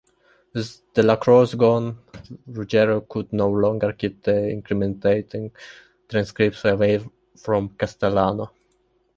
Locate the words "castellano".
7.75-8.49